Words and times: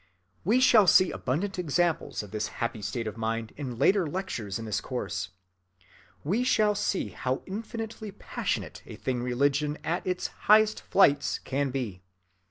We 0.43 0.59
shall 0.59 0.87
see 0.87 1.11
abundant 1.11 1.59
examples 1.59 2.23
of 2.23 2.31
this 2.31 2.47
happy 2.57 2.81
state 2.81 3.05
of 3.05 3.17
mind 3.17 3.53
in 3.55 3.77
later 3.77 4.07
lectures 4.07 4.57
of 4.57 4.65
this 4.65 4.81
course. 4.81 5.29
We 6.23 6.43
shall 6.43 6.73
see 6.73 7.09
how 7.09 7.43
infinitely 7.45 8.11
passionate 8.11 8.81
a 8.87 8.95
thing 8.95 9.21
religion 9.21 9.77
at 9.83 10.01
its 10.07 10.25
highest 10.49 10.81
flights 10.81 11.37
can 11.37 11.69
be. 11.69 12.01